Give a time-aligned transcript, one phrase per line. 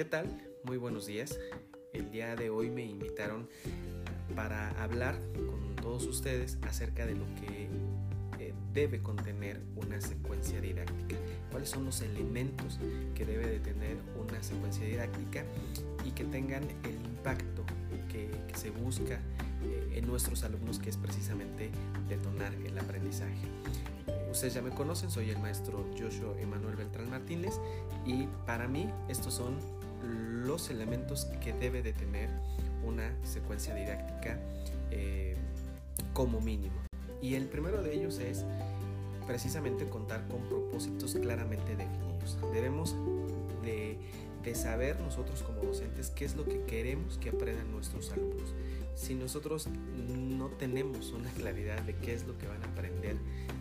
[0.00, 0.24] ¿Qué tal?
[0.64, 1.38] Muy buenos días.
[1.92, 3.50] El día de hoy me invitaron
[4.34, 7.68] para hablar con todos ustedes acerca de lo que
[8.38, 11.16] eh, debe contener una secuencia didáctica.
[11.50, 12.78] ¿Cuáles son los elementos
[13.14, 15.44] que debe de tener una secuencia didáctica
[16.02, 17.66] y que tengan el impacto
[18.10, 19.20] que, se busca
[19.62, 21.70] eh, en nuestros alumnos, que es precisamente
[22.08, 23.46] detonar el aprendizaje?
[24.30, 27.60] Ustedes ya me conocen, soy el maestro Joshua Emanuel Beltrán Martínez
[28.06, 29.58] y para mí estos son
[30.02, 32.28] los elementos que debe de tener
[32.84, 34.38] una secuencia didáctica
[34.90, 35.36] eh,
[36.12, 36.80] como mínimo.
[37.22, 38.44] Y el primero de ellos es
[39.26, 42.38] precisamente contar con propósitos claramente definidos.
[42.52, 42.96] Debemos
[43.62, 43.98] de,
[44.54, 48.54] saber nosotros como docentes qué es lo que queremos que aprendan nuestros alumnos.
[48.96, 49.68] Si nosotros
[50.08, 53.16] no tenemos una claridad de qué es lo que van a aprender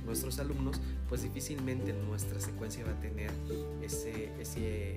[0.05, 3.30] nuestros alumnos, pues difícilmente nuestra secuencia va a tener
[3.83, 4.95] ese,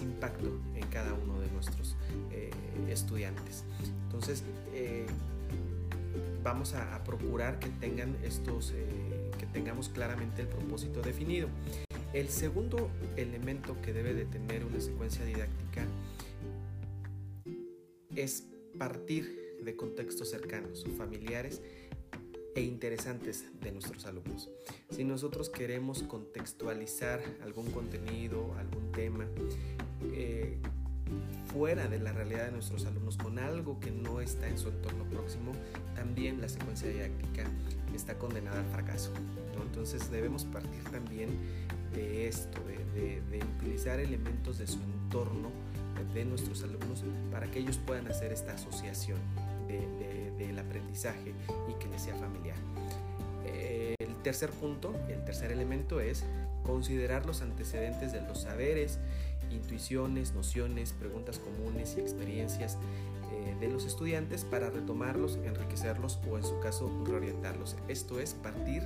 [0.00, 1.96] impacto en cada uno de nuestros
[2.30, 2.50] eh,
[2.88, 3.64] estudiantes.
[4.04, 5.06] Entonces, eh,
[6.42, 11.48] vamos a, procurar que tengan estos, eh, que tengamos claramente el propósito definido.
[12.12, 15.86] El segundo elemento que debe de tener una secuencia didáctica
[18.14, 18.44] es
[18.78, 21.62] partir de contextos cercanos, familiares
[22.54, 24.50] e interesantes de nuestros alumnos.
[24.90, 29.26] Si nosotros queremos contextualizar algún contenido, algún tema,
[30.12, 30.58] eh,
[31.52, 35.04] fuera de la realidad de nuestros alumnos con algo que no está en su entorno
[35.04, 35.52] próximo,
[35.94, 37.44] también la secuencia didáctica
[37.94, 39.12] está condenada al fracaso.
[39.60, 41.30] Entonces debemos partir también
[41.94, 42.58] de esto,
[42.94, 43.20] de,
[43.58, 45.50] utilizar elementos de su entorno
[46.14, 49.18] de nuestros alumnos para que ellos puedan hacer esta asociación
[50.38, 51.32] del aprendizaje
[51.70, 52.31] y que les sea familiar.
[54.22, 56.24] Tercer punto, el tercer elemento es
[56.64, 58.98] considerar los antecedentes de los saberes,
[59.50, 62.78] intuiciones, nociones, preguntas comunes y experiencias
[63.32, 67.76] eh, de los estudiantes para retomarlos, enriquecerlos o en su caso reorientarlos.
[67.88, 68.82] Esto es partir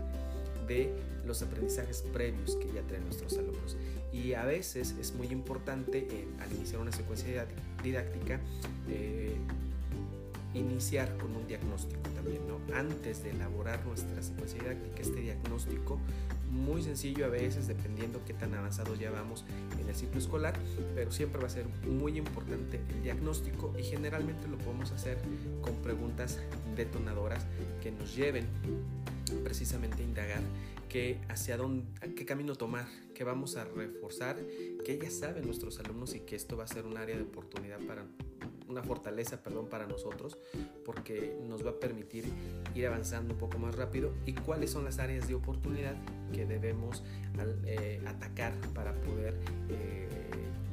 [0.66, 0.92] de
[1.24, 3.76] los aprendizajes previos que ya traen nuestros alumnos.
[4.12, 7.46] Y a veces es muy importante eh, al iniciar una secuencia
[7.82, 8.40] didáctica
[8.88, 9.36] eh,
[10.56, 12.58] iniciar con un diagnóstico también, ¿no?
[12.74, 15.98] Antes de elaborar nuestra secuencia didáctica, este diagnóstico
[16.50, 19.44] muy sencillo a veces, dependiendo qué tan avanzado ya vamos
[19.80, 20.54] en el ciclo escolar,
[20.94, 25.18] pero siempre va a ser muy importante el diagnóstico y generalmente lo podemos hacer
[25.60, 26.38] con preguntas
[26.74, 27.46] detonadoras
[27.82, 28.46] que nos lleven
[29.44, 30.42] precisamente a indagar
[30.88, 31.84] qué hacia dónde,
[32.14, 34.36] qué camino tomar, qué vamos a reforzar,
[34.84, 37.80] que ya saben nuestros alumnos y que esto va a ser un área de oportunidad
[37.80, 38.04] para
[38.68, 40.38] una fortaleza, perdón, para nosotros,
[40.84, 42.24] porque nos va a permitir
[42.74, 45.94] ir avanzando un poco más rápido y cuáles son las áreas de oportunidad
[46.32, 47.02] que debemos
[47.64, 49.36] eh, atacar para poder
[49.68, 50.08] eh,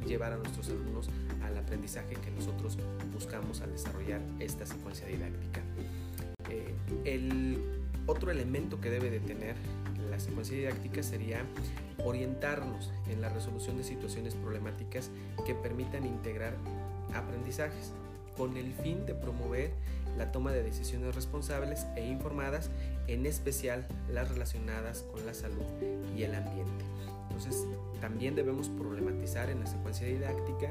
[0.05, 1.09] llevar a nuestros alumnos
[1.43, 2.77] al aprendizaje que nosotros
[3.13, 5.61] buscamos al desarrollar esta secuencia didáctica.
[6.49, 6.73] Eh,
[7.05, 7.57] el
[8.05, 9.55] otro elemento que debe de tener
[10.09, 11.41] la secuencia didáctica sería
[11.97, 15.09] orientarnos en la resolución de situaciones problemáticas
[15.45, 16.55] que permitan integrar
[17.13, 17.91] aprendizajes,
[18.37, 19.71] con el fin de promover
[20.17, 22.69] la toma de decisiones responsables e informadas,
[23.07, 25.65] en especial las relacionadas con la salud
[26.15, 26.85] y el ambiente.
[27.29, 27.65] Entonces,
[27.99, 30.69] también debemos problematizar en la secuencia didáctica.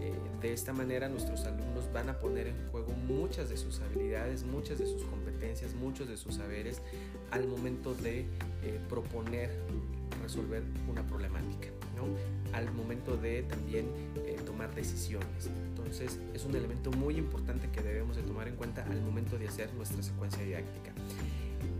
[0.00, 4.42] Eh, de esta manera, nuestros alumnos van a poner en juego muchas de sus habilidades,
[4.42, 6.82] muchas de sus competencias, muchos de sus saberes
[7.30, 8.20] al momento de
[8.62, 9.50] eh, proponer
[10.22, 11.68] resolver una problemática,
[12.52, 13.86] al momento de también
[14.24, 15.50] eh, tomar decisiones.
[15.84, 19.48] Entonces es un elemento muy importante que debemos de tomar en cuenta al momento de
[19.48, 20.92] hacer nuestra secuencia didáctica.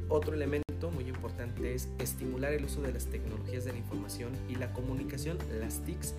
[0.08, 4.56] Otro elemento muy importante es estimular el uso de las tecnologías de la información y
[4.56, 6.14] la comunicación, las TICs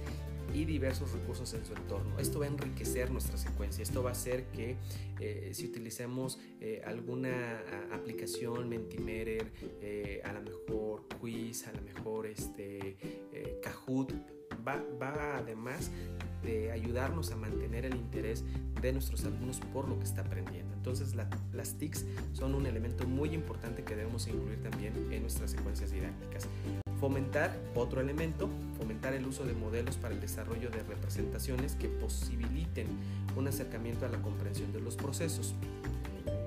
[0.53, 2.19] y diversos recursos en su entorno.
[2.19, 3.83] Esto va a enriquecer nuestra secuencia.
[3.83, 4.75] Esto va a hacer que
[5.19, 12.27] eh, si utilizamos eh, alguna aplicación, Mentimeter, eh, a lo mejor Quiz, a lo mejor
[12.27, 12.97] este,
[13.61, 14.13] Kahoot,
[14.67, 15.91] va, además
[16.43, 18.43] de ayudarnos a mantener el interés
[18.81, 20.73] de nuestros alumnos por lo que está aprendiendo.
[20.73, 21.15] Entonces
[21.53, 26.47] las TICs son un elemento muy importante que debemos incluir también en nuestras secuencias didácticas.
[26.99, 32.87] Fomentar otro elemento, fomentar el uso de modelos para el desarrollo de representaciones que posibiliten
[33.35, 35.53] un acercamiento a la comprensión de los procesos.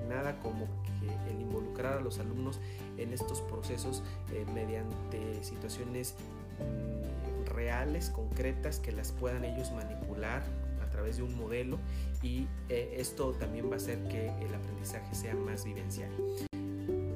[0.09, 2.59] Nada como que el involucrar a los alumnos
[2.97, 6.15] en estos procesos eh, mediante situaciones
[6.59, 7.24] mm,
[7.65, 10.43] reales, concretas, que las puedan ellos manipular
[10.83, 11.79] a través de un modelo
[12.21, 16.11] y eh, esto también va a hacer que el aprendizaje sea más vivencial.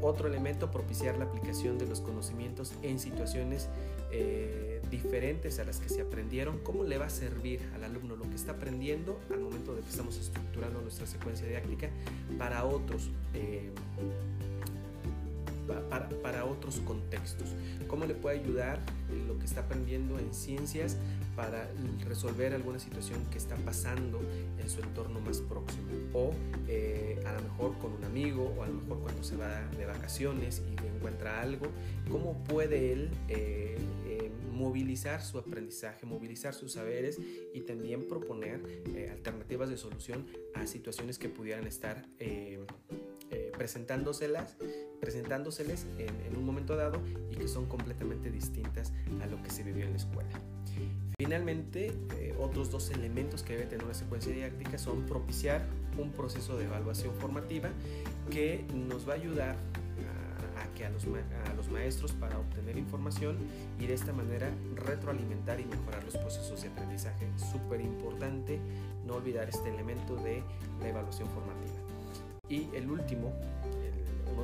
[0.02, 3.68] otro elemento, propiciar la aplicación de los conocimientos en situaciones
[4.12, 6.58] eh, diferentes a las que se aprendieron.
[6.60, 9.90] ¿Cómo le va a servir al alumno lo que está aprendiendo al momento de que
[9.90, 11.90] estamos estructurando nuestra secuencia didáctica
[12.40, 13.12] para otros?
[13.36, 13.72] Eh,
[15.90, 17.50] para, para, otros contextos.
[17.88, 18.80] ¿Cómo le puede ayudar
[19.28, 20.98] lo que está aprendiendo en ciencias
[21.36, 21.70] para
[22.06, 24.20] resolver alguna situación que está pasando
[24.58, 25.88] en su entorno más próximo?
[26.14, 26.32] O
[26.68, 29.86] eh, a lo mejor con un amigo o a lo mejor cuando se va de
[29.86, 31.68] vacaciones y encuentra algo.
[32.12, 33.78] ¿Cómo puede él eh,
[34.08, 37.20] eh, movilizar su aprendizaje, movilizar sus saberes
[37.54, 38.62] y también proponer
[39.12, 42.06] alternativas de solución a situaciones que pudieran estar
[43.58, 44.58] presentándoselas,
[45.00, 47.02] presentándoseles en, un momento dado
[47.32, 50.30] y que son completamente distintas a lo que se vivió en la escuela.
[51.18, 55.66] Finalmente, eh, otros dos elementos que debe tener una secuencia didáctica son propiciar
[55.98, 57.70] un proceso de evaluación formativa
[58.30, 59.56] que nos va a ayudar
[60.60, 61.06] a, que a los,
[61.70, 63.38] maestros para obtener información
[63.80, 67.28] y de esta manera retroalimentar y mejorar los procesos de aprendizaje.
[67.38, 68.60] Súper importante
[69.06, 70.44] no olvidar este elemento de
[70.82, 71.76] la evaluación formativa.
[72.50, 73.32] Y el último,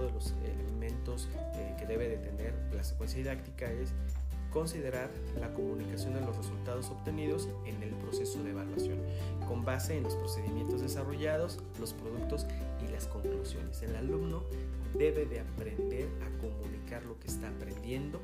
[0.01, 3.93] de los elementos eh, que debe de tener la secuencia didáctica es
[4.55, 8.99] considerar la comunicación de los resultados obtenidos en el proceso de evaluación,
[9.49, 12.45] con base en los procedimientos desarrollados, los productos
[12.81, 13.81] y las conclusiones.
[13.81, 14.43] El alumno
[14.97, 18.21] debe de aprender a comunicar lo que está aprendiendo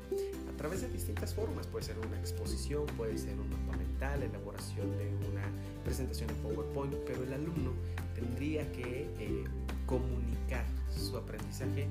[0.48, 1.66] a través de distintas formas.
[1.66, 5.44] Puede ser una exposición, puede ser un mapa mental, elaboración de una
[5.84, 7.72] presentación en PowerPoint, pero el alumno
[8.14, 9.44] tendría que eh,
[9.92, 11.86] comunicar su aprendizaje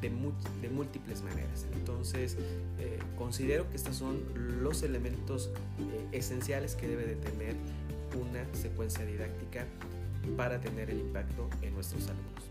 [0.00, 0.10] de,
[0.70, 1.66] múltiples maneras.
[1.74, 2.38] Entonces,
[2.78, 4.22] eh, considero que estos son
[4.62, 7.54] los elementos eh, esenciales que debe de tener
[8.18, 9.66] una secuencia didáctica
[10.36, 12.44] para tener el impacto en nuestros alumnos.